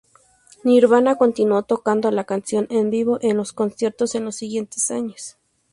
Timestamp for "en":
2.71-2.89, 3.21-3.37, 4.15-4.25